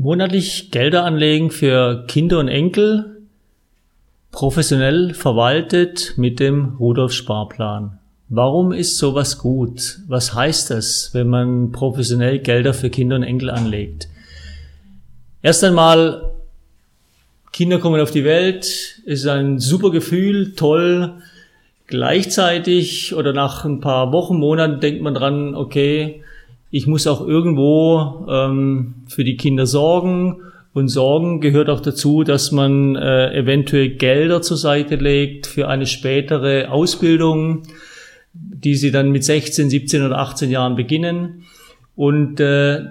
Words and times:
Monatlich 0.00 0.70
Gelder 0.70 1.04
anlegen 1.04 1.50
für 1.50 2.04
Kinder 2.06 2.38
und 2.38 2.46
Enkel, 2.46 3.16
professionell 4.30 5.12
verwaltet 5.12 6.14
mit 6.16 6.38
dem 6.38 6.76
Rudolf 6.78 7.12
Sparplan. 7.12 7.98
Warum 8.28 8.70
ist 8.70 8.96
sowas 8.96 9.38
gut? 9.38 9.98
Was 10.06 10.34
heißt 10.34 10.70
das, 10.70 11.10
wenn 11.14 11.26
man 11.26 11.72
professionell 11.72 12.38
Gelder 12.38 12.74
für 12.74 12.90
Kinder 12.90 13.16
und 13.16 13.24
Enkel 13.24 13.50
anlegt? 13.50 14.06
Erst 15.42 15.64
einmal, 15.64 16.30
Kinder 17.50 17.80
kommen 17.80 18.00
auf 18.00 18.12
die 18.12 18.24
Welt, 18.24 19.00
ist 19.04 19.26
ein 19.26 19.58
super 19.58 19.90
Gefühl, 19.90 20.54
toll. 20.54 21.14
Gleichzeitig 21.88 23.16
oder 23.16 23.32
nach 23.32 23.64
ein 23.64 23.80
paar 23.80 24.12
Wochen, 24.12 24.38
Monaten 24.38 24.78
denkt 24.78 25.02
man 25.02 25.14
dran, 25.14 25.56
okay, 25.56 26.22
ich 26.70 26.86
muss 26.86 27.06
auch 27.06 27.26
irgendwo 27.26 28.26
ähm, 28.28 28.94
für 29.06 29.24
die 29.24 29.36
Kinder 29.36 29.66
sorgen. 29.66 30.42
Und 30.74 30.88
Sorgen 30.88 31.40
gehört 31.40 31.70
auch 31.70 31.80
dazu, 31.80 32.24
dass 32.24 32.52
man 32.52 32.94
äh, 32.94 33.34
eventuell 33.34 33.90
Gelder 33.90 34.42
zur 34.42 34.58
Seite 34.58 34.96
legt 34.96 35.46
für 35.46 35.68
eine 35.68 35.86
spätere 35.86 36.70
Ausbildung, 36.70 37.62
die 38.32 38.74
sie 38.74 38.90
dann 38.90 39.10
mit 39.10 39.24
16, 39.24 39.70
17 39.70 40.04
oder 40.04 40.18
18 40.18 40.50
Jahren 40.50 40.76
beginnen. 40.76 41.44
Und 41.96 42.38
äh, 42.38 42.84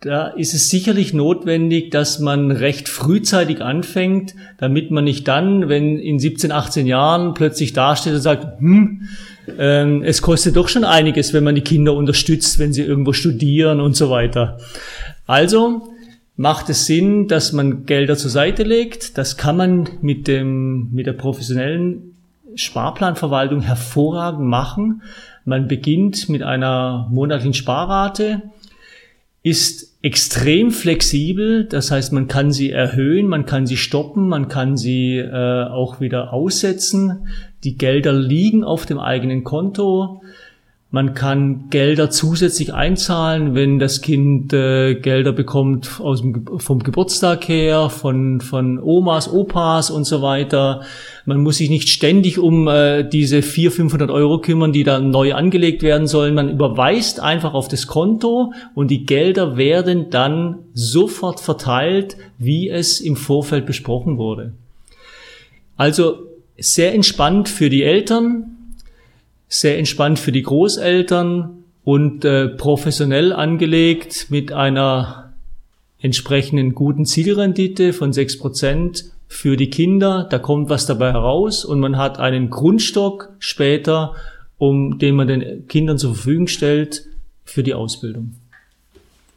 da 0.00 0.28
ist 0.28 0.52
es 0.52 0.68
sicherlich 0.68 1.14
notwendig, 1.14 1.90
dass 1.90 2.18
man 2.18 2.50
recht 2.50 2.88
frühzeitig 2.88 3.62
anfängt, 3.62 4.34
damit 4.58 4.90
man 4.90 5.04
nicht 5.04 5.26
dann, 5.26 5.68
wenn 5.68 5.98
in 5.98 6.18
17, 6.18 6.52
18 6.52 6.86
Jahren 6.86 7.34
plötzlich 7.34 7.72
dasteht 7.72 8.12
und 8.12 8.20
sagt, 8.20 8.60
hm, 8.60 9.08
ähm, 9.58 10.02
es 10.02 10.22
kostet 10.22 10.56
doch 10.56 10.68
schon 10.68 10.84
einiges, 10.84 11.32
wenn 11.32 11.44
man 11.44 11.54
die 11.54 11.62
Kinder 11.62 11.94
unterstützt, 11.94 12.58
wenn 12.58 12.72
sie 12.72 12.82
irgendwo 12.82 13.12
studieren 13.12 13.80
und 13.80 13.96
so 13.96 14.10
weiter. 14.10 14.58
Also 15.26 15.88
macht 16.36 16.68
es 16.68 16.86
Sinn, 16.86 17.28
dass 17.28 17.52
man 17.52 17.86
Gelder 17.86 18.16
zur 18.16 18.30
Seite 18.30 18.64
legt. 18.64 19.16
Das 19.16 19.36
kann 19.36 19.56
man 19.56 19.88
mit 20.02 20.28
dem, 20.28 20.92
mit 20.92 21.06
der 21.06 21.14
professionellen 21.14 22.14
Sparplanverwaltung 22.54 23.62
hervorragend 23.62 24.46
machen. 24.46 25.02
Man 25.44 25.68
beginnt 25.68 26.28
mit 26.28 26.42
einer 26.42 27.08
monatlichen 27.10 27.54
Sparrate, 27.54 28.42
ist 29.46 29.96
extrem 30.02 30.72
flexibel, 30.72 31.66
das 31.66 31.92
heißt, 31.92 32.12
man 32.12 32.26
kann 32.26 32.50
sie 32.50 32.72
erhöhen, 32.72 33.28
man 33.28 33.46
kann 33.46 33.64
sie 33.64 33.76
stoppen, 33.76 34.28
man 34.28 34.48
kann 34.48 34.76
sie 34.76 35.18
äh, 35.18 35.68
auch 35.68 36.00
wieder 36.00 36.32
aussetzen. 36.32 37.28
Die 37.62 37.78
Gelder 37.78 38.12
liegen 38.12 38.64
auf 38.64 38.86
dem 38.86 38.98
eigenen 38.98 39.44
Konto. 39.44 40.20
Man 40.92 41.14
kann 41.14 41.68
Gelder 41.68 42.10
zusätzlich 42.10 42.72
einzahlen, 42.72 43.56
wenn 43.56 43.80
das 43.80 44.02
Kind 44.02 44.52
äh, 44.52 44.94
Gelder 44.94 45.32
bekommt 45.32 46.00
aus 46.00 46.20
dem, 46.20 46.46
vom 46.58 46.78
Geburtstag 46.84 47.48
her, 47.48 47.90
von, 47.90 48.40
von 48.40 48.80
Omas, 48.80 49.30
Opas 49.30 49.90
und 49.90 50.04
so 50.04 50.22
weiter. 50.22 50.82
Man 51.24 51.42
muss 51.42 51.56
sich 51.56 51.70
nicht 51.70 51.88
ständig 51.88 52.38
um 52.38 52.68
äh, 52.68 53.02
diese 53.02 53.42
400, 53.42 53.76
500 53.76 54.10
Euro 54.10 54.40
kümmern, 54.40 54.72
die 54.72 54.84
da 54.84 55.00
neu 55.00 55.34
angelegt 55.34 55.82
werden 55.82 56.06
sollen. 56.06 56.34
Man 56.34 56.50
überweist 56.50 57.18
einfach 57.18 57.52
auf 57.52 57.66
das 57.66 57.88
Konto 57.88 58.52
und 58.76 58.88
die 58.88 59.06
Gelder 59.06 59.56
werden 59.56 60.08
dann 60.10 60.60
sofort 60.72 61.40
verteilt, 61.40 62.16
wie 62.38 62.70
es 62.70 63.00
im 63.00 63.16
Vorfeld 63.16 63.66
besprochen 63.66 64.18
wurde. 64.18 64.52
Also 65.76 66.20
sehr 66.56 66.94
entspannt 66.94 67.48
für 67.48 67.70
die 67.70 67.82
Eltern, 67.82 68.55
sehr 69.48 69.78
entspannt 69.78 70.18
für 70.18 70.32
die 70.32 70.42
Großeltern 70.42 71.64
und 71.84 72.24
äh, 72.24 72.48
professionell 72.48 73.32
angelegt 73.32 74.26
mit 74.28 74.52
einer 74.52 75.32
entsprechenden 76.00 76.74
guten 76.74 77.04
Zielrendite 77.04 77.92
von 77.92 78.12
sechs 78.12 78.38
Prozent 78.38 79.12
für 79.28 79.56
die 79.56 79.70
Kinder. 79.70 80.26
Da 80.28 80.38
kommt 80.38 80.68
was 80.68 80.86
dabei 80.86 81.12
heraus 81.12 81.64
und 81.64 81.80
man 81.80 81.96
hat 81.96 82.18
einen 82.18 82.50
Grundstock 82.50 83.32
später, 83.38 84.14
um 84.58 84.98
den 84.98 85.14
man 85.14 85.28
den 85.28 85.68
Kindern 85.68 85.98
zur 85.98 86.14
Verfügung 86.14 86.48
stellt 86.48 87.06
für 87.44 87.62
die 87.62 87.74
Ausbildung. 87.74 88.34